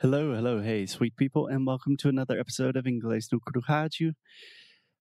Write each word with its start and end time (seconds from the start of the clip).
Hello, 0.00 0.34
hello, 0.34 0.62
hey, 0.62 0.86
sweet 0.86 1.14
people, 1.14 1.46
and 1.46 1.66
welcome 1.66 1.94
to 1.98 2.08
another 2.08 2.40
episode 2.40 2.74
of 2.74 2.86
Inglês 2.86 3.26
no 3.30 3.38
Crujaju. 3.38 4.14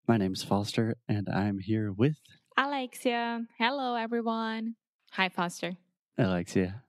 My 0.10 0.18
name 0.18 0.34
is 0.34 0.44
Foster, 0.44 0.98
and 1.08 1.30
I'm 1.30 1.60
here 1.60 1.94
with 1.94 2.18
Alexia. 2.58 3.46
Hello, 3.58 3.96
everyone. 3.96 4.76
Hi, 5.14 5.30
Foster. 5.30 5.78
Alexia. 6.18 6.84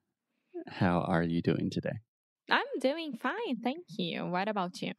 How 0.66 1.02
are 1.02 1.22
you 1.22 1.40
doing 1.40 1.70
today? 1.70 2.00
I'm 2.50 2.80
doing 2.80 3.12
fine. 3.16 3.60
Thank 3.62 3.84
you. 3.96 4.26
What 4.26 4.48
about 4.48 4.82
you? 4.82 4.94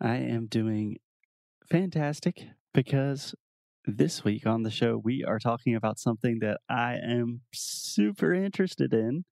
I 0.00 0.18
am 0.18 0.46
doing 0.46 0.98
fantastic 1.68 2.46
because 2.72 3.34
this 3.84 4.22
week 4.22 4.46
on 4.46 4.62
the 4.62 4.70
show, 4.70 4.96
we 4.96 5.24
are 5.24 5.40
talking 5.40 5.74
about 5.74 5.98
something 5.98 6.38
that 6.38 6.60
I 6.68 6.98
am 7.02 7.40
super 7.52 8.32
interested 8.32 8.94
in, 8.94 9.24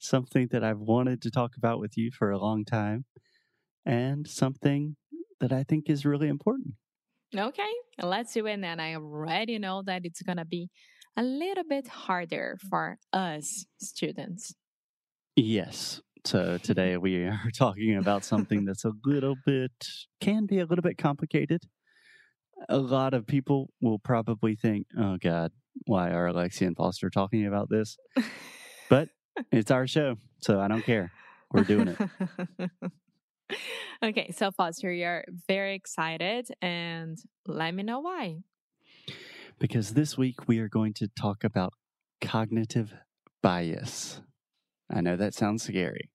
something 0.00 0.48
that 0.50 0.64
I've 0.64 0.80
wanted 0.80 1.22
to 1.22 1.30
talk 1.30 1.52
about 1.56 1.78
with 1.78 1.96
you 1.96 2.10
for 2.10 2.30
a 2.30 2.38
long 2.38 2.64
time, 2.64 3.04
and 3.86 4.26
something 4.26 4.96
that 5.40 5.52
I 5.52 5.62
think 5.62 5.88
is 5.88 6.04
really 6.04 6.28
important. 6.28 6.74
Okay, 7.36 7.72
let's 8.02 8.34
do 8.34 8.46
it. 8.46 8.60
And 8.60 8.82
I 8.82 8.94
already 8.94 9.58
know 9.58 9.82
that 9.86 10.02
it's 10.04 10.22
going 10.22 10.38
to 10.38 10.44
be 10.44 10.68
a 11.16 11.22
little 11.22 11.64
bit 11.68 11.86
harder 11.86 12.58
for 12.68 12.98
us 13.12 13.66
students. 13.80 14.54
Yes. 15.36 16.00
So 16.24 16.58
today 16.58 16.96
we 16.96 17.24
are 17.24 17.40
talking 17.54 17.96
about 17.96 18.24
something 18.24 18.64
that's 18.64 18.84
a 18.84 18.92
little 19.04 19.36
bit, 19.46 19.72
can 20.20 20.46
be 20.46 20.58
a 20.58 20.66
little 20.66 20.82
bit 20.82 20.98
complicated. 20.98 21.62
A 22.68 22.78
lot 22.78 23.14
of 23.14 23.26
people 23.26 23.70
will 23.80 23.98
probably 23.98 24.54
think, 24.54 24.86
oh 24.98 25.16
God, 25.18 25.52
why 25.86 26.10
are 26.10 26.26
Alexia 26.26 26.66
and 26.66 26.76
Foster 26.76 27.08
talking 27.10 27.46
about 27.46 27.68
this? 27.70 27.96
But 28.90 29.08
it's 29.52 29.70
our 29.70 29.86
show, 29.86 30.16
so 30.40 30.60
I 30.60 30.68
don't 30.68 30.84
care. 30.84 31.10
We're 31.52 31.64
doing 31.64 31.88
it. 31.88 32.70
okay, 34.04 34.30
so 34.30 34.50
Foster, 34.50 34.92
you're 34.92 35.24
very 35.48 35.74
excited, 35.74 36.48
and 36.62 37.18
let 37.46 37.74
me 37.74 37.82
know 37.82 38.00
why. 38.00 38.38
Because 39.58 39.94
this 39.94 40.16
week 40.16 40.48
we 40.48 40.58
are 40.58 40.68
going 40.68 40.94
to 40.94 41.08
talk 41.08 41.44
about 41.44 41.72
cognitive 42.20 42.94
bias. 43.42 44.22
I 44.90 45.00
know 45.00 45.16
that 45.16 45.34
sounds 45.34 45.62
scary, 45.62 46.10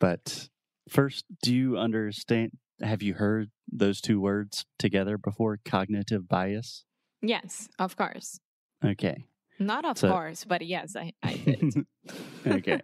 but 0.00 0.48
first, 0.88 1.24
do 1.42 1.54
you 1.54 1.76
understand? 1.76 2.52
Have 2.82 3.02
you 3.02 3.14
heard 3.14 3.50
those 3.70 4.00
two 4.00 4.20
words 4.20 4.66
together 4.78 5.16
before? 5.16 5.58
Cognitive 5.64 6.28
bias? 6.28 6.84
Yes, 7.22 7.68
of 7.78 7.96
course. 7.96 8.38
Okay. 8.84 9.24
Not 9.58 9.84
of 9.84 9.98
So- 9.98 10.10
course, 10.10 10.44
but 10.44 10.64
yes, 10.66 10.96
I, 10.96 11.12
I 11.22 11.34
did. 11.36 11.74
okay. 12.46 12.80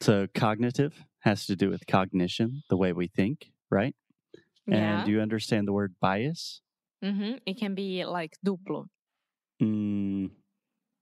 So, 0.00 0.26
cognitive 0.34 0.92
has 1.20 1.46
to 1.46 1.56
do 1.56 1.70
with 1.70 1.86
cognition, 1.86 2.62
the 2.68 2.76
way 2.76 2.92
we 2.92 3.08
think, 3.08 3.50
right? 3.70 3.94
yeah. 4.66 4.98
And 5.00 5.06
do 5.06 5.12
you 5.12 5.20
understand 5.20 5.66
the 5.66 5.72
word 5.72 5.94
bias? 6.00 6.60
Mm-hmm. 7.02 7.36
It 7.46 7.56
can 7.58 7.74
be 7.74 8.04
like 8.04 8.36
duplo. 8.44 8.86
Mm, 9.62 10.30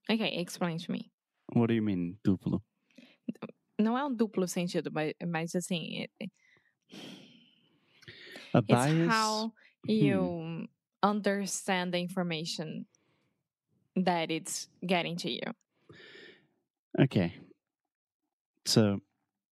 Okay, 0.09 0.37
explain 0.37 0.77
to 0.79 0.91
me. 0.91 1.11
what 1.53 1.67
do 1.67 1.73
you 1.73 1.81
mean, 1.81 2.17
duplo? 2.23 2.61
Não 3.79 3.97
é 3.97 4.05
um 4.05 4.15
duplo 4.15 4.47
sentido, 4.47 4.89
mas, 4.93 5.13
mas 5.27 5.53
assim, 5.55 6.03
it- 6.19 6.31
A 8.53 8.61
bias. 8.61 8.85
Hmm. 8.91 9.07
how 9.09 9.51
you 9.87 10.67
understand 11.03 11.93
the 11.93 11.99
information 11.99 12.85
that 13.95 14.31
it's 14.31 14.67
getting 14.85 15.17
to 15.17 15.31
you. 15.31 15.41
Okay. 16.99 17.33
So 18.65 18.99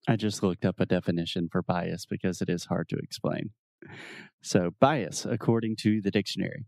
I 0.07 0.15
just 0.15 0.43
looked 0.43 0.65
up 0.65 0.79
a 0.79 0.85
definition 0.85 1.47
for 1.51 1.61
bias 1.61 2.05
because 2.05 2.41
it 2.41 2.49
is 2.49 2.65
hard 2.65 2.89
to 2.89 2.97
explain. 2.97 3.51
So, 4.41 4.71
bias, 4.79 5.25
according 5.25 5.77
to 5.77 6.01
the 6.01 6.11
dictionary, 6.11 6.65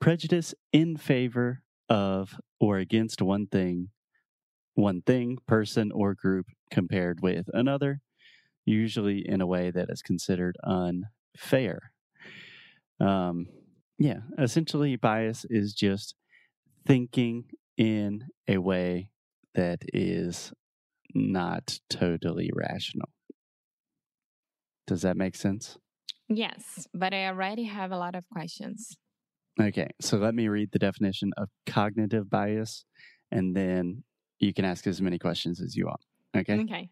prejudice 0.00 0.54
in 0.72 0.96
favor 0.96 1.62
of 1.88 2.34
or 2.58 2.78
against 2.78 3.20
one 3.20 3.46
thing, 3.46 3.88
one 4.74 5.02
thing, 5.02 5.38
person, 5.46 5.90
or 5.92 6.14
group 6.14 6.46
compared 6.70 7.20
with 7.20 7.46
another, 7.52 8.00
usually 8.64 9.26
in 9.26 9.40
a 9.40 9.46
way 9.46 9.70
that 9.70 9.88
is 9.90 10.02
considered 10.02 10.56
unfair. 10.64 11.92
Um, 13.00 13.46
yeah, 13.98 14.20
essentially, 14.38 14.96
bias 14.96 15.44
is 15.50 15.74
just 15.74 16.14
thinking 16.90 17.44
in 17.76 18.26
a 18.48 18.58
way 18.58 19.10
that 19.54 19.78
is 19.94 20.52
not 21.14 21.78
totally 21.88 22.50
rational. 22.52 23.08
Does 24.88 25.02
that 25.02 25.16
make 25.16 25.36
sense? 25.36 25.78
Yes, 26.28 26.88
but 26.92 27.14
I 27.14 27.26
already 27.26 27.64
have 27.64 27.92
a 27.92 27.96
lot 27.96 28.16
of 28.16 28.28
questions. 28.28 28.96
Okay, 29.60 29.86
so 30.00 30.16
let 30.16 30.34
me 30.34 30.48
read 30.48 30.72
the 30.72 30.80
definition 30.80 31.30
of 31.36 31.48
cognitive 31.64 32.28
bias 32.28 32.84
and 33.30 33.54
then 33.54 34.02
you 34.40 34.52
can 34.52 34.64
ask 34.64 34.84
as 34.88 35.00
many 35.00 35.18
questions 35.18 35.60
as 35.60 35.76
you 35.76 35.86
want. 35.86 36.00
Okay? 36.36 36.60
Okay. 36.60 36.90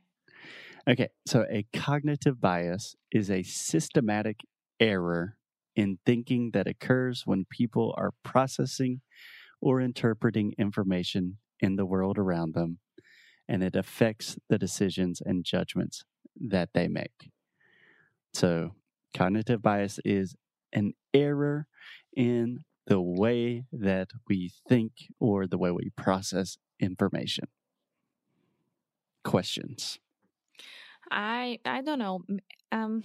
Okay, 0.88 1.09
so 1.26 1.44
a 1.50 1.66
cognitive 1.72 2.41
bias 2.41 2.94
is 3.10 3.32
a 3.32 3.42
systematic 3.42 4.42
error 4.78 5.36
in 5.75 5.98
thinking 6.06 6.53
that 6.53 6.69
occurs 6.69 7.22
when 7.25 7.47
people 7.50 7.94
are 7.98 8.12
processing 8.22 9.00
or 9.61 9.81
interpreting 9.81 10.55
information 10.59 11.39
in 11.61 11.77
the 11.77 11.87
world 11.87 12.19
around 12.19 12.55
them, 12.55 12.79
and 13.49 13.63
it 13.63 13.77
affects 13.77 14.39
the 14.49 14.59
decisions 14.59 15.21
and 15.25 15.45
judgments 15.45 16.05
that 16.37 16.71
they 16.75 16.89
make. 16.89 17.31
So, 18.33 18.75
cognitive 19.15 19.63
bias 19.63 19.99
is 20.05 20.35
an 20.73 20.93
error 21.13 21.67
in 22.17 22.65
the 22.87 23.01
way 23.01 23.65
that 23.73 24.11
we 24.29 24.53
think 24.69 24.93
or 25.21 25.47
the 25.47 25.59
way 25.59 25.71
we 25.71 25.91
process 25.97 26.57
information. 26.81 27.49
Questions. 29.25 29.99
I 31.11 31.59
I 31.65 31.83
don't 31.83 31.99
know. 31.99 32.25
Um 32.73 33.03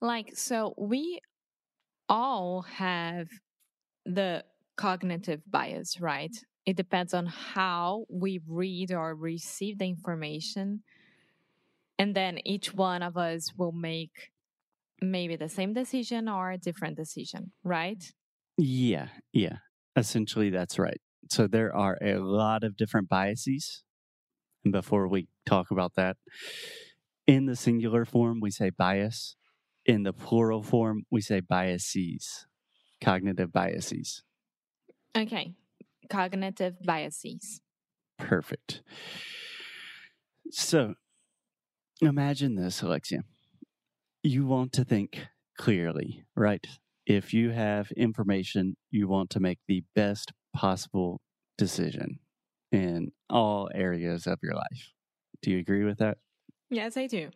like 0.00 0.36
so 0.36 0.74
we 0.76 1.20
all 2.08 2.62
have 2.62 3.28
the 4.06 4.44
cognitive 4.76 5.40
bias, 5.50 6.00
right? 6.00 6.34
It 6.66 6.76
depends 6.76 7.12
on 7.14 7.26
how 7.26 8.04
we 8.08 8.40
read 8.46 8.92
or 8.92 9.14
receive 9.14 9.78
the 9.78 9.86
information. 9.86 10.82
And 11.98 12.14
then 12.14 12.38
each 12.44 12.74
one 12.74 13.02
of 13.02 13.16
us 13.16 13.52
will 13.56 13.72
make 13.72 14.30
maybe 15.00 15.36
the 15.36 15.48
same 15.48 15.72
decision 15.74 16.28
or 16.28 16.50
a 16.50 16.58
different 16.58 16.96
decision, 16.96 17.52
right? 17.62 18.02
Yeah, 18.56 19.08
yeah. 19.32 19.58
Essentially, 19.96 20.50
that's 20.50 20.78
right. 20.78 21.00
So 21.30 21.46
there 21.46 21.74
are 21.74 21.98
a 22.02 22.16
lot 22.16 22.64
of 22.64 22.76
different 22.76 23.08
biases. 23.08 23.82
And 24.64 24.72
before 24.72 25.08
we 25.08 25.28
talk 25.46 25.70
about 25.70 25.92
that, 25.96 26.16
in 27.26 27.46
the 27.46 27.56
singular 27.56 28.04
form, 28.04 28.40
we 28.40 28.50
say 28.50 28.70
bias. 28.70 29.36
In 29.86 30.02
the 30.02 30.12
plural 30.12 30.62
form, 30.62 31.04
we 31.10 31.20
say 31.20 31.40
biases, 31.40 32.46
cognitive 33.02 33.52
biases. 33.52 34.22
Okay. 35.16 35.54
Cognitive 36.10 36.76
biases. 36.84 37.60
Perfect. 38.18 38.82
So 40.50 40.94
imagine 42.00 42.56
this, 42.56 42.82
Alexia. 42.82 43.24
You 44.22 44.46
want 44.46 44.72
to 44.74 44.84
think 44.84 45.26
clearly, 45.58 46.24
right? 46.36 46.66
If 47.06 47.34
you 47.34 47.50
have 47.50 47.90
information, 47.92 48.76
you 48.90 49.08
want 49.08 49.30
to 49.30 49.40
make 49.40 49.58
the 49.68 49.84
best 49.94 50.32
possible 50.54 51.20
decision 51.58 52.18
in 52.72 53.12
all 53.28 53.68
areas 53.74 54.26
of 54.26 54.38
your 54.42 54.54
life. 54.54 54.92
Do 55.42 55.50
you 55.50 55.58
agree 55.58 55.84
with 55.84 55.98
that? 55.98 56.18
Yes, 56.70 56.96
I 56.96 57.06
do. 57.06 57.30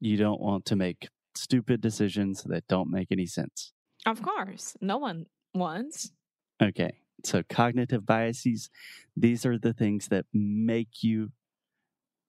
You 0.00 0.16
don't 0.16 0.40
want 0.40 0.66
to 0.66 0.76
make 0.76 1.08
stupid 1.34 1.80
decisions 1.80 2.44
that 2.44 2.66
don't 2.68 2.90
make 2.90 3.08
any 3.10 3.26
sense. 3.26 3.72
Of 4.06 4.22
course. 4.22 4.76
No 4.80 4.98
one 4.98 5.26
wants. 5.54 6.12
Okay. 6.60 7.00
So 7.24 7.42
cognitive 7.48 8.06
biases, 8.06 8.70
these 9.16 9.44
are 9.44 9.58
the 9.58 9.72
things 9.72 10.08
that 10.08 10.26
make 10.32 11.02
you 11.02 11.32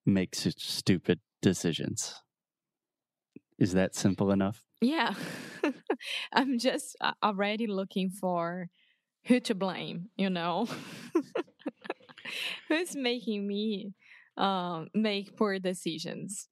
make 0.06 0.36
such 0.36 0.70
stupid 0.70 1.20
decisions. 1.42 2.16
Is 3.58 3.74
that 3.74 3.96
simple 3.96 4.32
enough? 4.32 4.64
Yeah. 4.82 5.14
I'm 6.34 6.58
just 6.58 6.96
uh, 7.00 7.14
already 7.24 7.68
looking 7.68 8.10
for 8.10 8.68
who 9.26 9.40
to 9.42 9.56
blame, 9.56 10.10
you 10.18 10.30
know? 10.30 10.68
Who's 12.68 12.96
making 12.96 13.48
me 13.48 13.94
um, 14.38 14.88
make 14.94 15.38
poor 15.38 15.60
decisions? 15.60 16.48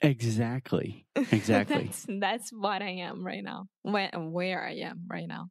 Exactly. 0.00 1.06
Exactly. 1.32 1.84
that's, 1.84 2.06
that's 2.08 2.50
what 2.50 2.80
I 2.82 2.90
am 2.90 3.24
right 3.24 3.42
now, 3.42 3.66
where, 3.82 4.10
where 4.14 4.64
I 4.64 4.76
am 4.76 5.04
right 5.08 5.26
now. 5.26 5.50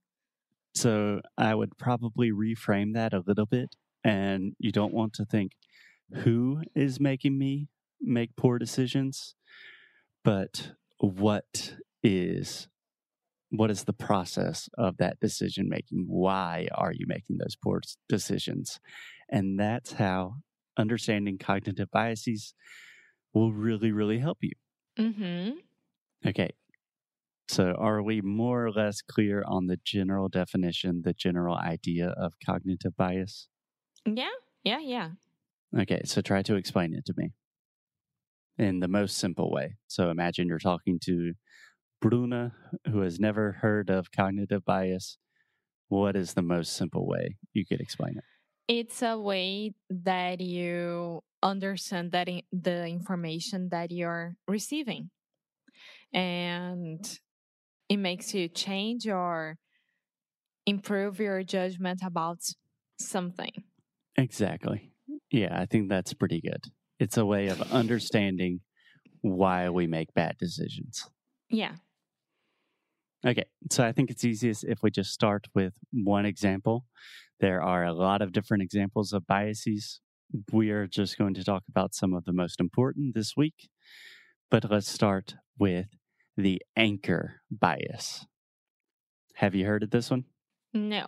So 0.77 1.21
I 1.38 1.56
would 1.56 1.77
probably 1.77 2.31
reframe 2.31 2.94
that 2.94 3.13
a 3.13 3.24
little 3.25 3.45
bit. 3.45 3.75
And 4.03 4.53
you 4.59 4.71
don't 4.71 4.94
want 4.94 5.13
to 5.13 5.25
think, 5.25 5.53
who 6.13 6.62
is 6.75 7.00
making 7.00 7.38
me 7.38 7.68
make 8.00 8.35
poor 8.38 8.57
decisions, 8.59 9.35
but 10.24 10.71
what 11.00 11.75
is 12.03 12.68
what 13.50 13.71
is 13.71 13.85
the 13.85 13.94
process 13.94 14.69
of 14.77 14.97
that 14.97 15.19
decision 15.19 15.69
making? 15.69 16.06
Why 16.07 16.68
are 16.75 16.91
you 16.91 17.06
making 17.07 17.38
those 17.38 17.56
poor 17.56 17.81
decisions? 18.09 18.79
And 19.29 19.59
that's 19.59 19.94
how 19.94 20.35
understanding 20.77 21.38
cognitive 21.38 21.89
biases 21.91 22.53
will 23.33 23.53
really, 23.53 23.91
really 23.91 24.19
help 24.19 24.39
you. 24.41 24.51
Mm-hmm. 25.00 25.59
Okay. 26.27 26.51
So, 27.49 27.71
are 27.73 28.01
we 28.03 28.21
more 28.21 28.65
or 28.65 28.71
less 28.71 29.01
clear 29.01 29.44
on 29.47 29.67
the 29.67 29.77
general 29.83 30.29
definition, 30.29 31.01
the 31.03 31.13
general 31.13 31.55
idea 31.57 32.09
of 32.09 32.33
cognitive 32.45 32.95
bias? 32.97 33.47
Yeah, 34.05 34.31
yeah, 34.63 34.79
yeah. 34.79 35.11
Okay. 35.77 36.01
So, 36.05 36.21
try 36.21 36.41
to 36.44 36.55
explain 36.55 36.94
it 36.94 37.05
to 37.05 37.13
me 37.17 37.31
in 38.57 38.79
the 38.79 38.88
most 38.88 39.17
simple 39.17 39.51
way. 39.51 39.77
So, 39.88 40.09
imagine 40.09 40.47
you're 40.47 40.59
talking 40.59 40.99
to 41.03 41.33
Bruna, 42.01 42.53
who 42.91 43.01
has 43.01 43.19
never 43.19 43.53
heard 43.53 43.89
of 43.89 44.11
cognitive 44.11 44.65
bias. 44.65 45.17
What 45.89 46.15
is 46.15 46.33
the 46.33 46.41
most 46.41 46.73
simple 46.73 47.07
way 47.07 47.38
you 47.53 47.65
could 47.65 47.81
explain 47.81 48.17
it? 48.17 48.25
It's 48.67 49.01
a 49.01 49.17
way 49.17 49.73
that 49.89 50.41
you 50.41 51.23
understand 51.41 52.11
that 52.11 52.27
the 52.51 52.88
information 52.88 53.69
that 53.69 53.91
you're 53.91 54.35
receiving, 54.47 55.11
and 56.13 57.19
it 57.89 57.98
makes 57.98 58.34
you 58.34 58.48
change 58.48 59.07
or 59.07 59.57
improve 60.66 61.19
your 61.19 61.44
judgment 61.44 62.01
about 62.04 62.39
something. 63.00 63.51
Exactly. 64.18 64.92
Yeah, 65.31 65.57
I 65.60 65.66
think 65.66 65.89
that's 65.89 66.13
pretty 66.13 66.42
good. 66.42 66.66
It's 67.00 67.18
a 67.18 67.25
way 67.25 67.48
of 67.48 67.62
understanding 67.72 68.62
why 69.22 69.69
we 69.69 69.88
make 69.88 70.13
bad 70.13 70.38
decisions. 70.38 71.10
Yeah. 71.50 71.75
Okay, 73.25 73.45
so 73.72 73.84
I 73.84 73.92
think 73.92 74.12
it's 74.12 74.24
easiest 74.24 74.63
if 74.63 74.84
we 74.84 74.92
just 74.92 75.12
start 75.12 75.48
with 75.56 75.74
one 75.92 76.25
example. 76.25 76.86
There 77.39 77.62
are 77.62 77.84
a 77.84 77.94
lot 77.94 78.22
of 78.22 78.31
different 78.31 78.63
examples 78.63 79.13
of 79.13 79.25
biases. 79.28 80.01
We 80.51 80.69
are 80.72 80.88
just 80.88 81.18
going 81.18 81.34
to 81.36 81.44
talk 81.44 81.63
about 81.69 81.95
some 81.95 82.13
of 82.13 82.25
the 82.25 82.34
most 82.34 82.60
important 82.60 83.16
this 83.16 83.34
week. 83.36 83.69
But 84.50 84.69
let's 84.69 84.89
start 84.89 85.36
with 85.57 85.88
the 86.38 86.62
anchor 86.75 87.42
bias. 87.51 88.25
Have 89.36 89.56
you 89.56 89.66
heard 89.66 89.84
of 89.84 89.89
this 89.89 90.10
one? 90.10 90.25
No. 90.74 91.07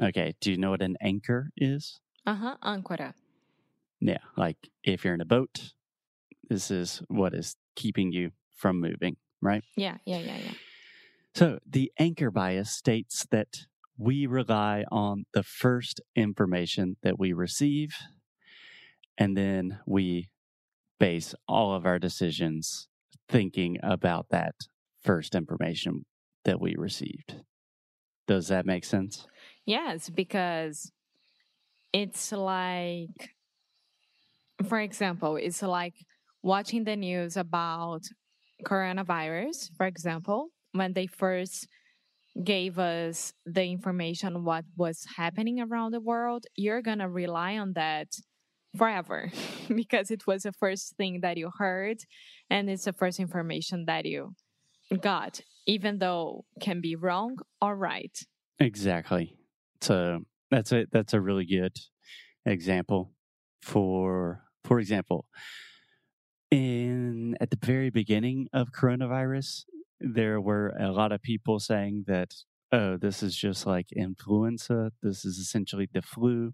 Okay, 0.00 0.34
do 0.40 0.50
you 0.50 0.56
know 0.56 0.70
what 0.70 0.82
an 0.82 0.96
anchor 1.00 1.50
is? 1.56 2.00
Uh 2.26 2.34
huh. 2.34 2.56
Ancora. 2.62 3.14
Yeah, 4.00 4.18
like 4.36 4.56
if 4.84 5.04
you're 5.04 5.14
in 5.14 5.20
a 5.20 5.26
boat, 5.26 5.72
this 6.48 6.70
is 6.70 7.02
what 7.08 7.34
is 7.34 7.56
keeping 7.76 8.12
you 8.12 8.30
from 8.56 8.80
moving, 8.80 9.16
right? 9.42 9.62
Yeah, 9.76 9.96
yeah, 10.04 10.18
yeah, 10.18 10.38
yeah. 10.38 10.52
So 11.34 11.58
the 11.68 11.92
anchor 11.98 12.30
bias 12.30 12.70
states 12.70 13.26
that 13.30 13.66
we 13.98 14.26
rely 14.26 14.84
on 14.90 15.24
the 15.34 15.42
first 15.42 16.00
information 16.16 16.96
that 17.02 17.18
we 17.18 17.32
receive, 17.32 17.94
and 19.18 19.36
then 19.36 19.80
we 19.86 20.30
base 20.98 21.34
all 21.46 21.74
of 21.74 21.86
our 21.86 21.98
decisions 21.98 22.88
thinking 23.30 23.78
about 23.82 24.26
that 24.30 24.54
first 25.02 25.34
information 25.34 26.04
that 26.44 26.60
we 26.60 26.74
received. 26.76 27.36
Does 28.26 28.48
that 28.48 28.66
make 28.66 28.84
sense? 28.84 29.26
Yes, 29.66 30.10
because 30.10 30.92
it's 31.92 32.32
like, 32.32 33.30
for 34.68 34.80
example, 34.80 35.36
it's 35.36 35.62
like 35.62 35.94
watching 36.42 36.84
the 36.84 36.96
news 36.96 37.36
about 37.36 38.02
coronavirus, 38.64 39.70
for 39.76 39.86
example, 39.86 40.48
when 40.72 40.92
they 40.92 41.06
first 41.06 41.66
gave 42.44 42.78
us 42.78 43.32
the 43.44 43.64
information 43.64 44.44
what 44.44 44.64
was 44.76 45.04
happening 45.16 45.60
around 45.60 45.92
the 45.92 46.00
world, 46.00 46.44
you're 46.56 46.82
going 46.82 47.00
to 47.00 47.08
rely 47.08 47.58
on 47.58 47.72
that 47.74 48.08
forever 48.76 49.30
because 49.74 50.10
it 50.10 50.26
was 50.26 50.42
the 50.42 50.52
first 50.52 50.96
thing 50.96 51.20
that 51.22 51.36
you 51.36 51.50
heard 51.58 51.98
and 52.48 52.70
it's 52.70 52.84
the 52.84 52.92
first 52.92 53.20
information 53.20 53.84
that 53.86 54.06
you 54.06 54.34
got, 55.00 55.40
even 55.66 55.98
though 55.98 56.44
can 56.60 56.80
be 56.80 56.96
wrong 56.96 57.36
or 57.60 57.76
right. 57.76 58.18
Exactly. 58.58 59.36
So 59.80 60.20
that's 60.50 60.72
a 60.72 60.86
that's 60.92 61.14
a 61.14 61.20
really 61.20 61.46
good 61.46 61.76
example 62.44 63.12
for 63.62 64.42
for 64.64 64.78
example, 64.78 65.26
in 66.50 67.36
at 67.40 67.50
the 67.50 67.58
very 67.62 67.90
beginning 67.90 68.48
of 68.52 68.72
coronavirus, 68.72 69.64
there 70.00 70.40
were 70.40 70.74
a 70.78 70.90
lot 70.90 71.12
of 71.12 71.22
people 71.22 71.60
saying 71.60 72.04
that 72.06 72.34
oh, 72.72 72.96
this 72.96 73.22
is 73.22 73.34
just 73.34 73.66
like 73.66 73.86
influenza. 73.92 74.92
This 75.02 75.24
is 75.24 75.38
essentially 75.38 75.88
the 75.92 76.02
flu. 76.02 76.52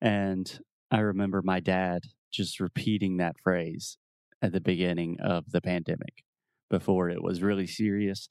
And 0.00 0.60
I 0.92 0.98
remember 0.98 1.40
my 1.42 1.58
dad 1.58 2.02
just 2.30 2.60
repeating 2.60 3.16
that 3.16 3.36
phrase 3.42 3.96
at 4.42 4.52
the 4.52 4.60
beginning 4.60 5.16
of 5.20 5.50
the 5.50 5.62
pandemic 5.62 6.22
before 6.68 7.08
it 7.08 7.22
was 7.22 7.42
really 7.42 7.66
serious. 7.66 8.28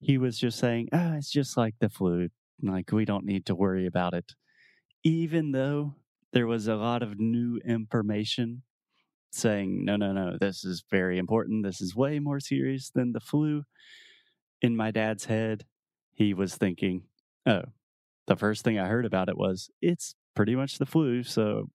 He 0.00 0.16
was 0.16 0.38
just 0.38 0.58
saying, 0.58 0.88
oh, 0.92 1.12
it's 1.12 1.30
just 1.30 1.56
like 1.56 1.74
the 1.80 1.90
flu. 1.90 2.28
Like, 2.62 2.90
we 2.92 3.04
don't 3.04 3.26
need 3.26 3.44
to 3.46 3.54
worry 3.54 3.86
about 3.86 4.14
it. 4.14 4.32
Even 5.04 5.52
though 5.52 5.96
there 6.32 6.46
was 6.46 6.66
a 6.66 6.76
lot 6.76 7.02
of 7.02 7.20
new 7.20 7.60
information 7.62 8.62
saying, 9.30 9.84
no, 9.84 9.96
no, 9.96 10.12
no, 10.12 10.38
this 10.40 10.64
is 10.64 10.84
very 10.90 11.18
important. 11.18 11.62
This 11.62 11.82
is 11.82 11.94
way 11.94 12.18
more 12.18 12.40
serious 12.40 12.90
than 12.90 13.12
the 13.12 13.20
flu. 13.20 13.64
In 14.62 14.76
my 14.76 14.90
dad's 14.90 15.26
head, 15.26 15.66
he 16.14 16.32
was 16.32 16.54
thinking, 16.54 17.02
oh, 17.44 17.64
the 18.26 18.36
first 18.36 18.64
thing 18.64 18.78
I 18.78 18.86
heard 18.86 19.04
about 19.04 19.28
it 19.28 19.36
was, 19.36 19.70
it's 19.82 20.14
pretty 20.34 20.54
much 20.54 20.78
the 20.78 20.86
flu. 20.86 21.22
So 21.22 21.68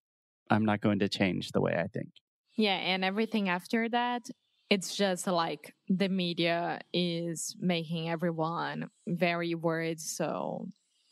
I'm 0.49 0.65
not 0.65 0.81
going 0.81 0.99
to 0.99 1.09
change 1.09 1.51
the 1.51 1.61
way 1.61 1.75
I 1.77 1.87
think. 1.87 2.09
Yeah, 2.55 2.75
and 2.75 3.03
everything 3.03 3.49
after 3.49 3.87
that, 3.89 4.29
it's 4.69 4.95
just 4.95 5.27
like 5.27 5.73
the 5.87 6.09
media 6.09 6.81
is 6.93 7.55
making 7.59 8.09
everyone 8.09 8.89
very 9.07 9.55
worried. 9.55 9.99
So 10.01 10.67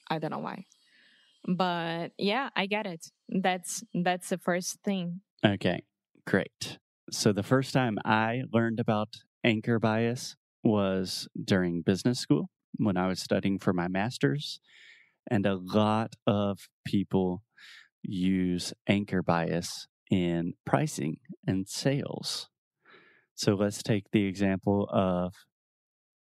I 0.09 0.19
don't 0.19 0.31
know 0.31 0.39
why. 0.39 0.65
But 1.47 2.11
yeah, 2.17 2.49
I 2.55 2.65
get 2.65 2.87
it. 2.87 3.05
That's 3.29 3.83
that's 3.93 4.29
the 4.29 4.39
first 4.39 4.79
thing. 4.83 5.21
Okay, 5.45 5.83
great. 6.25 6.79
So 7.11 7.31
the 7.31 7.43
first 7.43 7.73
time 7.73 7.99
I 8.03 8.43
learned 8.51 8.79
about 8.79 9.09
anchor 9.43 9.80
bias 9.80 10.35
was 10.63 11.27
during 11.44 11.81
business 11.81 12.19
school 12.19 12.49
when 12.77 12.97
I 12.97 13.07
was 13.07 13.21
studying 13.21 13.59
for 13.59 13.73
my 13.73 13.87
master's. 13.87 14.59
And 15.30 15.45
a 15.45 15.56
lot 15.56 16.13
of 16.27 16.59
people 16.85 17.44
use 18.07 18.74
anchor 18.88 19.21
bias 19.24 19.88
in 20.09 20.54
pricing 20.66 21.18
and 21.47 21.68
sales. 21.68 22.50
So 23.35 23.54
let's 23.56 23.83
take 23.83 24.12
the 24.12 24.26
example 24.26 24.88
of 24.92 25.33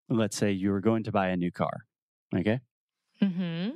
let's 0.08 0.36
say 0.36 0.50
you 0.52 0.70
were 0.70 0.80
going 0.80 1.04
to 1.04 1.12
buy 1.12 1.28
a 1.28 1.36
new 1.36 1.50
car, 1.52 1.84
okay? 2.36 2.60
hmm 3.20 3.70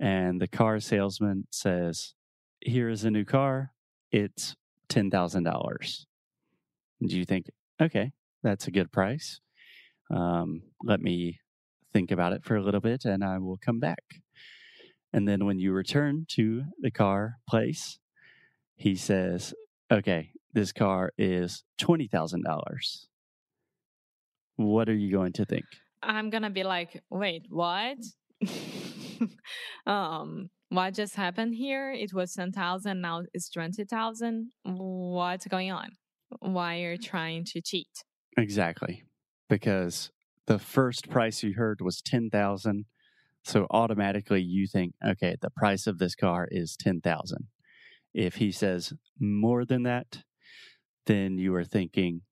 And 0.00 0.40
the 0.40 0.48
car 0.48 0.80
salesman 0.80 1.46
says, 1.50 2.14
Here 2.60 2.88
is 2.88 3.04
a 3.04 3.10
new 3.10 3.24
car, 3.24 3.72
it's 4.10 4.54
$10,000. 4.88 6.06
Do 7.06 7.18
you 7.18 7.24
think, 7.24 7.50
okay, 7.80 8.12
that's 8.42 8.66
a 8.66 8.70
good 8.70 8.92
price? 8.92 9.40
Um, 10.10 10.62
let 10.82 11.00
me 11.00 11.40
think 11.92 12.10
about 12.10 12.32
it 12.32 12.44
for 12.44 12.56
a 12.56 12.62
little 12.62 12.80
bit 12.80 13.04
and 13.04 13.24
I 13.24 13.38
will 13.38 13.58
come 13.58 13.78
back. 13.80 14.21
And 15.12 15.28
then 15.28 15.44
when 15.44 15.58
you 15.58 15.72
return 15.72 16.26
to 16.30 16.64
the 16.80 16.90
car 16.90 17.38
place, 17.48 17.98
he 18.76 18.94
says, 18.94 19.54
okay, 19.90 20.30
this 20.52 20.72
car 20.72 21.12
is 21.18 21.64
$20,000. 21.80 22.40
What 24.56 24.88
are 24.88 24.94
you 24.94 25.12
going 25.12 25.32
to 25.34 25.44
think? 25.44 25.64
I'm 26.02 26.30
gonna 26.30 26.50
be 26.50 26.64
like, 26.64 27.00
wait, 27.10 27.46
what? 27.48 27.98
um, 29.86 30.50
what 30.68 30.94
just 30.94 31.14
happened 31.14 31.54
here? 31.54 31.92
It 31.92 32.12
was 32.12 32.34
ten 32.34 32.50
thousand, 32.50 33.00
now 33.00 33.22
it's 33.32 33.48
twenty 33.48 33.84
thousand. 33.84 34.50
What's 34.64 35.46
going 35.46 35.70
on? 35.70 35.90
Why 36.40 36.82
are 36.82 36.92
you 36.92 36.98
trying 36.98 37.44
to 37.46 37.60
cheat? 37.60 38.04
Exactly. 38.36 39.04
Because 39.48 40.10
the 40.46 40.58
first 40.58 41.10
price 41.10 41.42
you 41.42 41.54
heard 41.54 41.80
was 41.80 42.00
10,000. 42.00 42.86
So 43.44 43.66
automatically 43.70 44.40
you 44.40 44.66
think, 44.66 44.94
okay, 45.04 45.36
the 45.40 45.50
price 45.50 45.86
of 45.86 45.98
this 45.98 46.14
car 46.14 46.48
is 46.50 46.76
10,000. 46.76 47.48
If 48.14 48.36
he 48.36 48.52
says 48.52 48.92
more 49.18 49.64
than 49.64 49.82
that, 49.82 50.22
then 51.06 51.38
you 51.38 51.54
are 51.54 51.64
thinking 51.64 52.22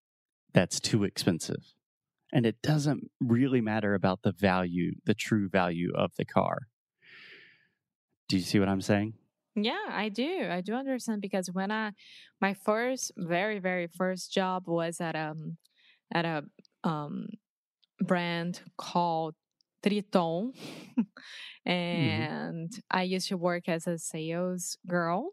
that's 0.53 0.79
too 0.79 1.05
expensive. 1.05 1.75
And 2.33 2.47
it 2.47 2.63
doesn't 2.63 3.11
really 3.21 3.61
matter 3.61 3.95
about 3.95 4.21
the 4.23 4.33
value, 4.33 4.93
the 5.05 5.15
true 5.15 5.49
value 5.49 5.91
of 5.95 6.13
the 6.17 6.25
car. 6.25 6.69
Do 8.29 8.37
you 8.37 8.43
see 8.43 8.61
what 8.61 8.69
I'm 8.69 8.81
saying? 8.81 9.15
Yeah, 9.57 9.89
I 9.89 10.09
do. 10.09 10.47
I 10.49 10.61
do 10.61 10.75
understand 10.75 11.21
because 11.21 11.51
when 11.53 11.73
I 11.73 11.91
my 12.41 12.55
first 12.55 13.11
very 13.17 13.59
very 13.59 13.89
first 13.89 14.33
job 14.33 14.69
was 14.69 15.01
at 15.01 15.17
um 15.17 15.57
at 16.15 16.25
a 16.25 16.45
um 16.85 17.27
brand 18.01 18.61
called 18.79 19.35
Triton. 19.83 20.53
Hmm 21.93 22.31
and 22.47 22.73
I 22.91 23.03
used 23.05 23.29
to 23.29 23.37
work 23.37 23.69
as 23.69 23.87
a 23.87 23.99
sales 23.99 24.79
girl. 24.87 25.33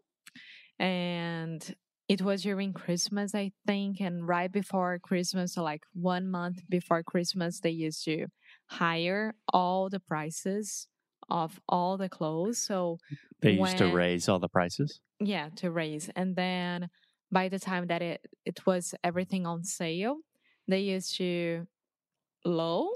And 0.78 1.74
it 2.08 2.22
was 2.22 2.42
during 2.42 2.72
Christmas 2.72 3.34
I 3.34 3.52
think 3.66 4.00
and 4.00 4.26
right 4.26 4.50
before 4.52 4.98
Christmas 4.98 5.54
so 5.54 5.62
like 5.62 5.82
1 5.94 6.30
month 6.30 6.62
before 6.68 7.02
Christmas 7.02 7.60
they 7.60 7.70
used 7.70 8.04
to 8.06 8.26
hire 8.66 9.34
all 9.52 9.88
the 9.90 10.00
prices 10.00 10.88
of 11.30 11.60
all 11.68 11.98
the 11.98 12.08
clothes. 12.08 12.58
So 12.58 12.98
They 13.40 13.52
used 13.52 13.78
to 13.78 13.88
raise 13.88 14.28
all 14.28 14.38
the 14.38 14.48
prices, 14.48 15.00
yeah 15.20 15.48
to 15.56 15.70
raise. 15.70 16.08
And 16.16 16.36
then 16.36 16.88
by 17.30 17.48
the 17.48 17.58
time 17.58 17.86
that 17.88 18.02
it 18.02 18.26
it 18.44 18.66
was 18.66 18.94
everything 19.04 19.46
on 19.46 19.64
sale 19.64 20.18
they 20.68 20.80
used 20.80 21.16
to 21.18 21.66
low 22.44 22.90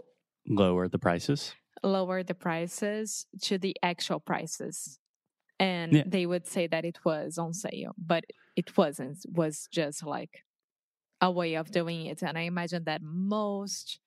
lower 0.46 0.88
the 0.88 0.99
prices. 0.99 1.54
lower 1.84 2.22
the 2.22 2.34
prices 2.34 3.26
to 3.40 3.58
the 3.58 3.75
actual 3.82 4.20
prices 4.20 4.99
and 5.58 5.92
Yeah. 5.92 6.04
they 6.06 6.26
would 6.26 6.46
say 6.46 6.66
that 6.68 6.84
it 6.84 6.99
was 7.04 7.38
on 7.38 7.52
sale 7.54 7.94
but 7.99 8.25
it 8.56 8.76
wasn't 8.76 9.18
it 9.25 9.32
was 9.32 9.68
just 9.72 10.04
like 10.04 10.44
a 11.20 11.30
way 11.30 11.54
of 11.54 11.70
doing 11.72 12.06
it 12.06 12.22
and 12.22 12.37
i 12.38 12.42
imagine 12.42 12.84
that 12.84 13.02
most 13.02 13.99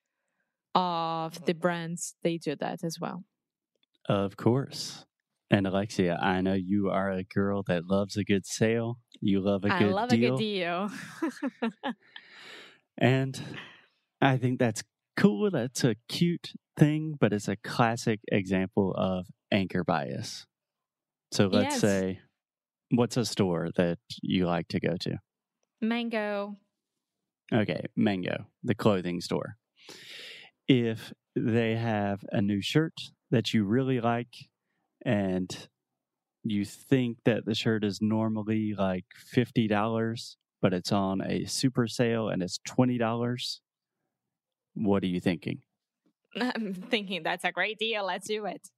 of 0.74 1.44
the 1.46 1.54
brands 1.54 2.16
they 2.24 2.38
do 2.38 2.56
that 2.56 2.84
as 2.84 3.00
well 3.00 3.24
Of 4.08 4.36
course. 4.38 5.06
And 5.50 5.66
Alexia, 5.68 6.16
I 6.22 6.42
know 6.42 6.54
you 6.54 6.90
are 6.90 7.10
a 7.12 7.24
girl 7.24 7.64
that 7.64 7.88
loves 7.88 8.18
a 8.18 8.24
good 8.24 8.46
sale. 8.46 9.00
You 9.22 9.40
love 9.42 9.64
a 9.66 9.70
good 9.70 9.80
deal. 9.80 9.90
I 9.90 10.02
love 10.02 10.12
a 10.12 10.18
good 10.18 10.38
deal 10.38 10.90
And 12.98 13.42
I 14.22 14.38
think 14.38 14.60
that's 14.60 14.84
cool. 15.18 15.50
That's 15.52 15.84
a 15.84 15.96
cute 16.08 16.54
thing, 16.78 17.16
but 17.20 17.34
it's 17.34 17.48
a 17.48 17.56
classic 17.56 18.20
example 18.32 18.94
of 18.98 19.28
anchor 19.52 19.84
bias. 19.84 20.46
So 21.32 21.48
let's 21.48 21.76
yes 21.76 21.82
say, 21.82 22.20
what's 22.92 23.18
a 23.18 23.26
store 23.26 23.70
that 23.76 24.00
you 24.22 24.46
like 24.46 24.68
to 24.70 24.80
go 24.80 24.96
to? 25.02 25.20
mango 25.82 26.56
Okay, 27.54 27.86
Mango, 27.96 28.48
the 28.64 28.74
clothing 28.74 29.22
store. 29.22 29.58
If 30.68 31.14
they 31.36 31.76
have 31.76 32.22
a 32.32 32.42
new 32.42 32.62
shirt 32.62 32.94
that 33.30 33.54
you 33.54 33.66
really 33.66 34.02
like 34.02 34.50
and 35.06 35.68
you 36.44 36.66
think 36.66 37.18
that 37.26 37.46
the 37.46 37.54
shirt 37.54 37.84
is 37.84 38.02
normally 38.02 38.74
like 38.76 39.06
$50, 39.36 40.36
but 40.62 40.74
it's 40.74 40.92
on 40.92 41.22
a 41.22 41.46
super 41.46 41.88
sale 41.88 42.30
and 42.30 42.42
it's 42.42 42.60
$20, 42.68 43.60
what 44.76 45.04
are 45.04 45.08
you 45.08 45.20
thinking? 45.20 45.62
i'm 46.38 46.74
thinking 46.74 47.24
that's 47.24 47.46
a 47.46 47.52
great 47.52 47.80
deal 47.80 48.06
let's 48.06 48.28
do 48.28 48.46
it 48.46 48.70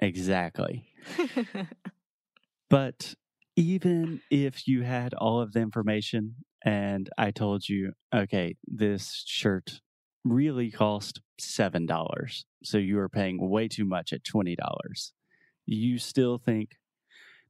Exactly. 0.00 0.84
But 2.68 3.14
even 3.54 4.20
if 4.30 4.66
you 4.66 4.82
had 4.82 5.14
all 5.14 5.40
of 5.40 5.52
the 5.52 5.60
information 5.60 6.34
and 6.64 7.08
I 7.16 7.30
told 7.30 7.68
you, 7.68 7.92
okay, 8.14 8.56
this 8.66 9.22
shirt 9.26 9.80
really 10.24 10.70
cost 10.70 11.20
$7, 11.40 12.44
so 12.64 12.78
you 12.78 12.98
are 12.98 13.08
paying 13.08 13.48
way 13.48 13.68
too 13.68 13.84
much 13.84 14.12
at 14.12 14.24
$20, 14.24 14.56
you 15.64 15.98
still 15.98 16.38
think, 16.38 16.70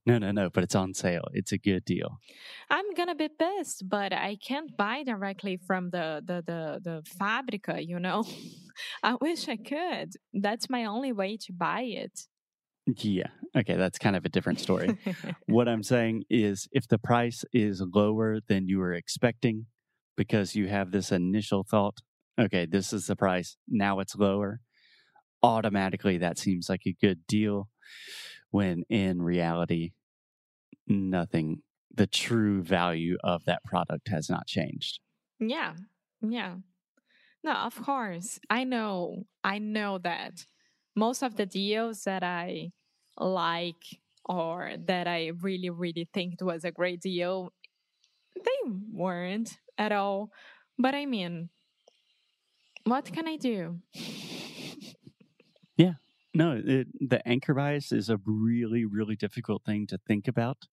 no, 0.07 0.17
no, 0.17 0.31
no, 0.31 0.49
but 0.49 0.63
it's 0.63 0.73
on 0.73 0.93
sale. 0.93 1.27
It's 1.33 1.51
a 1.51 1.57
good 1.57 1.83
deal. 1.83 2.19
I'm 2.69 2.93
gonna 2.93 3.13
be 3.13 3.27
pissed, 3.27 3.89
but 3.89 4.13
I 4.13 4.37
can't 4.37 4.75
buy 4.77 5.03
directly 5.03 5.57
from 5.57 5.89
the 5.89 6.23
the 6.25 6.41
the, 6.45 6.79
the 6.81 7.03
fabrica, 7.19 7.83
you 7.83 7.99
know. 7.99 8.23
I 9.03 9.15
wish 9.15 9.49
I 9.49 9.57
could. 9.57 10.13
That's 10.33 10.69
my 10.69 10.85
only 10.85 11.11
way 11.11 11.35
to 11.37 11.51
buy 11.51 11.81
it. 11.81 12.21
Yeah. 12.85 13.27
Okay. 13.53 13.75
That's 13.75 13.99
kind 13.99 14.15
of 14.15 14.23
a 14.23 14.29
different 14.29 14.61
story. 14.61 14.97
what 15.47 15.67
I'm 15.67 15.83
saying 15.83 16.23
is 16.29 16.69
if 16.71 16.87
the 16.87 16.97
price 16.97 17.43
is 17.51 17.81
lower 17.93 18.39
than 18.47 18.69
you 18.69 18.79
were 18.79 18.93
expecting 18.93 19.65
because 20.15 20.55
you 20.55 20.69
have 20.69 20.91
this 20.91 21.11
initial 21.11 21.65
thought, 21.69 21.97
okay, 22.39 22.65
this 22.65 22.93
is 22.93 23.07
the 23.07 23.15
price, 23.17 23.57
now 23.67 23.99
it's 23.99 24.15
lower, 24.15 24.61
automatically 25.43 26.17
that 26.19 26.37
seems 26.39 26.69
like 26.69 26.83
a 26.87 26.95
good 27.01 27.27
deal 27.27 27.67
when 28.51 28.83
in 28.89 29.21
reality, 29.21 29.91
nothing, 30.87 31.61
the 31.93 32.07
true 32.07 32.61
value 32.61 33.17
of 33.23 33.45
that 33.45 33.63
product 33.63 34.07
has 34.09 34.29
not 34.29 34.47
changed. 34.47 34.99
yeah. 35.39 35.73
Yeah. 36.21 36.55
No, 37.43 37.53
of 37.53 37.81
course. 37.81 38.39
I 38.49 38.63
know. 38.63 39.25
I 39.43 39.59
know 39.59 39.99
that 39.99 40.45
most 40.95 41.21
of 41.21 41.35
the 41.35 41.45
deals 41.45 42.03
that 42.03 42.23
I 42.23 42.71
like 43.19 43.99
or 44.25 44.73
that 44.85 45.07
I 45.07 45.31
really, 45.41 45.69
really 45.69 46.09
think 46.13 46.33
it 46.33 46.43
was 46.43 46.65
a 46.65 46.71
great 46.71 47.01
deal, 47.01 47.53
they 48.35 48.71
weren't 48.91 49.57
at 49.77 49.91
all. 49.91 50.31
But 50.77 50.95
I 50.95 51.05
mean, 51.05 51.49
what 52.83 53.05
can 53.11 53.27
I 53.27 53.37
do? 53.37 53.79
No, 56.37 56.61
it, 56.63 56.87
the 56.99 57.27
anchor 57.27 57.55
bias 57.55 57.91
is 57.91 58.11
a 58.11 58.19
really, 58.23 58.85
really 58.85 59.15
difficult 59.15 59.63
thing 59.65 59.87
to 59.87 59.97
think 59.97 60.27
about. 60.27 60.67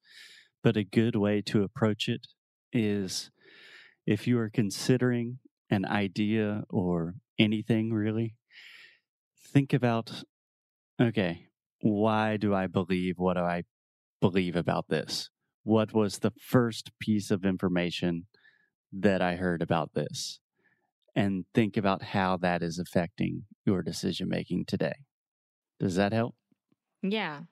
But 0.63 0.77
a 0.77 0.85
good 0.85 1.17
way 1.17 1.41
to 1.47 1.63
approach 1.63 2.07
it 2.07 2.27
is 2.71 3.31
if 4.07 4.27
you 4.27 4.39
are 4.39 4.51
considering 4.51 5.39
an 5.71 5.87
idea 5.87 6.65
or 6.69 7.15
anything 7.39 7.95
really, 7.95 8.37
think 9.43 9.73
about 9.73 10.25
okay, 11.01 11.47
why 11.81 12.37
do 12.37 12.55
I 12.55 12.67
believe 12.67 13.15
what 13.17 13.39
do 13.39 13.45
I 13.45 13.63
believe 14.21 14.57
about 14.57 14.89
this? 14.89 15.31
What 15.63 15.95
was 15.95 16.19
the 16.19 16.33
first 16.39 16.91
piece 17.01 17.31
of 17.31 17.47
information 17.47 18.27
that 18.93 19.23
I 19.23 19.37
heard 19.37 19.63
about 19.63 19.95
this? 19.95 20.41
And 21.17 21.47
think 21.55 21.79
about 21.79 22.03
how 22.03 22.37
that 22.43 22.63
is 22.63 22.79
affecting 22.79 23.45
your 23.65 23.81
decision 23.83 24.29
making 24.29 24.67
today. 24.67 24.97
Does 25.79 25.97
that 25.97 26.13
help? 26.13 26.35
Yeah. 27.03 27.43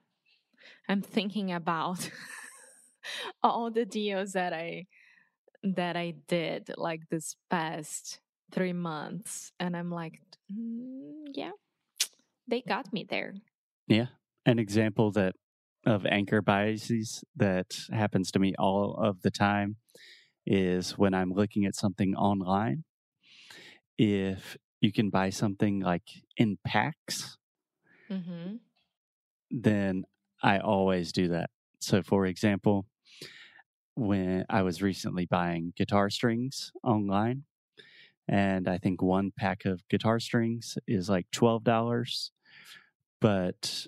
I'm 0.88 1.02
thinking 1.02 1.52
about 1.52 2.10
all 3.42 3.70
the 3.70 3.84
deals 3.84 4.32
that 4.32 4.52
I 4.52 4.86
that 5.62 5.96
I 5.96 6.14
did 6.28 6.70
like 6.76 7.08
this 7.10 7.36
past 7.50 8.20
3 8.52 8.72
months 8.72 9.52
and 9.60 9.76
I'm 9.76 9.90
like 9.90 10.20
"Mm, 10.52 11.26
yeah 11.34 11.52
they 12.48 12.62
got 12.62 12.92
me 12.92 13.04
there 13.08 13.34
Yeah. 13.88 14.06
An 14.46 14.58
example 14.58 15.12
that 15.12 15.34
of 15.86 16.06
anchor 16.06 16.42
biases 16.42 17.24
that 17.36 17.66
happens 17.92 18.30
to 18.32 18.38
me 18.38 18.54
all 18.58 18.94
of 18.96 19.22
the 19.22 19.30
time 19.30 19.76
is 20.46 20.98
when 20.98 21.14
I'm 21.14 21.32
looking 21.32 21.64
at 21.66 21.74
something 21.76 22.14
online. 22.16 22.84
If 23.98 24.56
you 24.80 24.92
can 24.92 25.10
buy 25.10 25.30
something 25.30 25.80
like 25.80 26.08
in 26.36 26.58
packs, 26.64 27.36
mhm 28.12 28.60
then 29.50 30.04
I 30.42 30.58
always 30.58 31.12
do 31.12 31.28
that. 31.28 31.50
So, 31.80 32.02
for 32.02 32.26
example, 32.26 32.86
when 33.94 34.44
I 34.48 34.62
was 34.62 34.82
recently 34.82 35.26
buying 35.26 35.72
guitar 35.76 36.10
strings 36.10 36.72
online, 36.82 37.44
and 38.28 38.68
I 38.68 38.78
think 38.78 39.02
one 39.02 39.32
pack 39.36 39.64
of 39.66 39.86
guitar 39.88 40.20
strings 40.20 40.78
is 40.86 41.08
like 41.10 41.26
$12, 41.32 42.32
but 43.20 43.86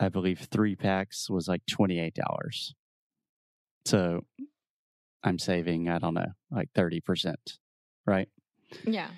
I 0.00 0.08
believe 0.10 0.48
three 0.52 0.76
packs 0.76 1.30
was 1.30 1.48
like 1.48 1.62
$28. 1.66 2.74
So, 3.86 4.24
I'm 5.22 5.38
saving, 5.38 5.88
I 5.88 5.98
don't 5.98 6.14
know, 6.14 6.32
like 6.50 6.70
30%, 6.74 7.58
right? 8.06 8.28
yeah 8.86 9.10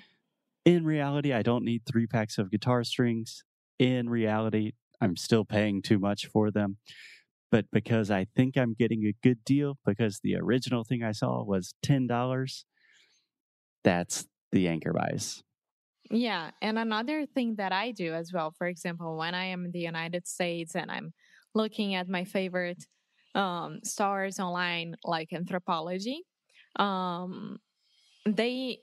In 0.65 0.85
reality, 0.85 1.33
I 1.33 1.41
don't 1.41 1.63
need 1.63 1.83
three 1.85 2.05
packs 2.07 2.37
of 2.37 2.51
guitar 2.51 2.83
strings. 2.83 3.43
In 3.79 4.09
reality, 4.09 4.73
I'm 5.01 5.15
still 5.15 5.45
paying 5.45 5.81
too 5.81 5.99
much 5.99 6.25
for 6.25 6.51
them. 6.51 6.77
But 7.51 7.65
because 7.71 8.11
I 8.11 8.25
think 8.35 8.57
I'm 8.57 8.73
getting 8.73 9.05
a 9.05 9.13
good 9.23 9.43
deal, 9.45 9.77
because 9.85 10.19
the 10.21 10.35
original 10.35 10.83
thing 10.83 11.03
I 11.03 11.13
saw 11.13 11.43
was 11.43 11.73
$10, 11.85 12.65
that's 13.83 14.27
the 14.51 14.67
anchor 14.67 14.93
bias. 14.93 15.43
Yeah, 16.09 16.51
and 16.61 16.79
another 16.79 17.25
thing 17.25 17.55
that 17.55 17.71
I 17.71 17.91
do 17.91 18.13
as 18.13 18.31
well, 18.33 18.53
for 18.57 18.67
example, 18.67 19.17
when 19.17 19.33
I 19.33 19.45
am 19.45 19.65
in 19.65 19.71
the 19.71 19.79
United 19.79 20.27
States 20.27 20.75
and 20.75 20.89
I'm 20.89 21.13
looking 21.53 21.95
at 21.95 22.07
my 22.07 22.23
favorite 22.23 22.83
um, 23.35 23.79
stars 23.83 24.39
online, 24.39 24.95
like 25.03 25.29
Anthropologie, 25.29 26.21
um, 26.77 27.57
they 28.25 28.79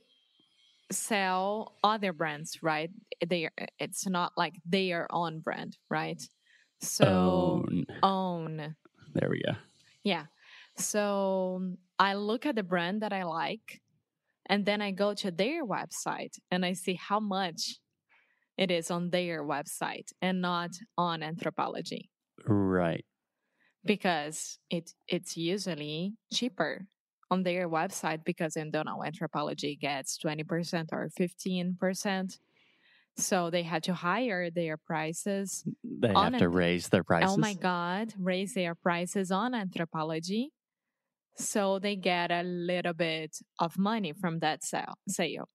sell 0.94 1.74
other 1.82 2.12
brands, 2.12 2.62
right? 2.62 2.90
They 3.26 3.48
it's 3.78 4.06
not 4.06 4.32
like 4.36 4.54
their 4.64 5.06
own 5.10 5.40
brand, 5.40 5.76
right? 5.90 6.22
So 6.80 7.62
Own. 7.64 7.86
own 8.02 8.74
There 9.14 9.28
we 9.30 9.42
go. 9.46 9.52
Yeah. 10.02 10.26
So 10.76 11.60
I 11.98 12.14
look 12.14 12.46
at 12.46 12.56
the 12.56 12.62
brand 12.62 13.02
that 13.02 13.12
I 13.12 13.22
like, 13.24 13.80
and 14.46 14.66
then 14.66 14.82
I 14.82 14.90
go 14.90 15.14
to 15.14 15.30
their 15.30 15.64
website 15.64 16.34
and 16.50 16.64
I 16.64 16.72
see 16.74 16.94
how 16.94 17.20
much 17.20 17.78
it 18.58 18.70
is 18.70 18.90
on 18.90 19.10
their 19.10 19.42
website 19.44 20.12
and 20.20 20.40
not 20.40 20.70
on 20.98 21.20
Anthropologie 21.20 22.08
Right. 22.46 23.04
because 23.84 24.58
it 24.70 24.92
it's 25.08 25.36
usually 25.36 26.14
cheaper 26.32 26.86
on 27.35 27.43
their 27.43 27.69
website 27.69 28.25
because 28.25 28.57
in 28.57 28.71
don't 28.71 28.87
Anthropologie 28.87 29.79
gets 29.79 30.17
twenty 30.17 30.45
percent 30.45 30.91
or 30.93 31.11
fifteen 31.17 31.76
percent. 31.79 32.38
So 33.17 33.50
they 33.50 33.62
had 33.62 33.83
to 33.85 33.95
higher 33.95 34.50
their 34.50 34.76
prices 34.76 35.64
They 35.85 36.12
have 36.12 36.38
to 36.38 36.49
raise 36.49 36.88
their 36.88 37.05
prices. 37.05 37.35
Oh 37.35 37.37
my 37.37 37.55
God, 37.55 38.12
raise 38.19 38.55
their 38.55 38.75
prices 38.75 39.31
on 39.31 39.53
Anthropologie. 39.53 40.49
So 41.37 41.79
they 41.79 41.97
get 41.97 42.31
a 42.31 42.43
little 42.43 42.95
bit 42.95 43.37
of 43.59 43.79
money 43.79 44.12
from 44.12 44.38
that 44.41 44.64
sale. 44.64 44.95
sale. 45.09 45.49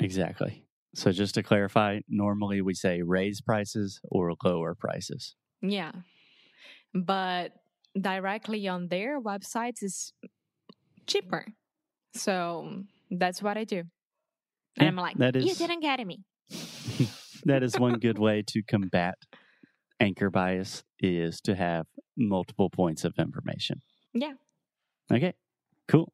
Exactly. 0.00 0.64
So 0.94 1.12
just 1.12 1.34
to 1.34 1.42
clarify, 1.42 2.00
normally 2.08 2.60
we 2.62 2.74
say 2.74 3.02
raise 3.02 3.40
prices 3.40 4.00
or 4.04 4.34
lower 4.44 4.74
prices. 4.74 5.34
Yeah. 5.60 5.92
But 6.94 7.52
directly 7.98 8.68
on 8.68 8.88
their 8.88 9.20
websites 9.20 9.82
is 9.82 10.12
cheaper. 11.06 11.46
So 12.14 12.82
that's 13.10 13.42
what 13.42 13.56
I 13.56 13.64
do. 13.64 13.78
And 13.78 14.82
Yeah, 14.82 14.88
I'm 14.88 14.96
like, 14.96 15.16
that 15.18 15.36
you 15.36 15.54
didn't 15.54 15.80
get 15.80 16.04
me. 16.06 16.24
that 17.44 17.62
is 17.62 17.78
one 17.78 17.98
good 17.98 18.18
way 18.18 18.42
to 18.48 18.62
combat 18.62 19.16
anchor 20.00 20.30
bias 20.30 20.84
is 21.00 21.40
to 21.42 21.54
have 21.54 21.86
multiple 22.16 22.70
points 22.70 23.04
of 23.04 23.14
information. 23.18 23.80
Yeah. 24.12 24.34
Okay. 25.12 25.34
Cool. 25.88 26.12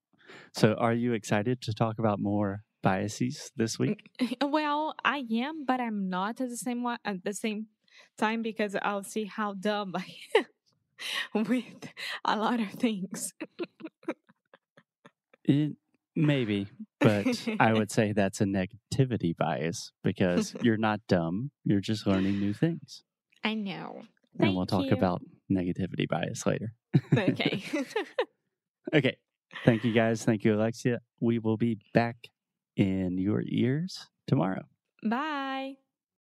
So 0.54 0.74
are 0.74 0.92
you 0.92 1.12
excited 1.12 1.60
to 1.62 1.74
talk 1.74 1.98
about 1.98 2.18
more 2.20 2.62
biases 2.82 3.50
this 3.56 3.78
week? 3.78 4.10
Mm, 4.20 4.50
well, 4.50 4.94
I 5.04 5.24
am, 5.32 5.64
but 5.64 5.80
I'm 5.80 6.08
not 6.08 6.40
at 6.40 6.48
the 6.48 6.56
same 6.56 6.82
one 6.82 6.98
at 7.04 7.24
the 7.24 7.34
same 7.34 7.66
time 8.18 8.42
because 8.42 8.76
I'll 8.80 9.04
see 9.04 9.24
how 9.24 9.54
dumb 9.54 9.94
I 9.96 10.04
am 11.34 11.44
with 11.44 11.88
a 12.24 12.36
lot 12.36 12.60
of 12.60 12.70
things. 12.70 13.32
It, 15.44 15.76
maybe, 16.14 16.68
but 17.00 17.48
I 17.58 17.72
would 17.72 17.90
say 17.96 18.12
that's 18.12 18.40
a 18.40 18.44
negativity 18.44 19.36
bias 19.36 19.92
because 20.04 20.54
you're 20.62 20.76
not 20.76 21.00
dumb. 21.08 21.50
You're 21.64 21.80
just 21.80 22.06
learning 22.06 22.38
new 22.38 22.52
things. 22.54 23.02
I 23.44 23.54
know. 23.54 24.02
and 24.38 24.54
we'll 24.54 24.66
talk 24.66 24.84
you. 24.86 24.92
about 24.92 25.22
negativity 25.50 26.08
bias 26.08 26.46
later. 26.46 26.72
Okay. 27.16 27.62
Okay. 28.94 29.16
Thank 29.64 29.84
you 29.84 29.92
guys. 29.92 30.24
Thank 30.24 30.44
you, 30.44 30.54
Alexia. 30.54 31.00
We 31.20 31.38
will 31.38 31.56
be 31.56 31.78
back 31.94 32.16
in 32.76 33.16
your 33.16 33.42
ears 33.46 34.08
tomorrow. 34.26 34.64
Bye. 35.04 35.76